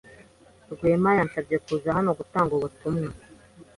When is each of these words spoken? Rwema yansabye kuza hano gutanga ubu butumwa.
Rwema 0.71 1.11
yansabye 1.17 1.55
kuza 1.65 1.89
hano 1.97 2.09
gutanga 2.19 2.49
ubu 2.53 2.63
butumwa. 2.65 3.09